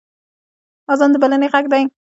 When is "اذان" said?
0.91-1.09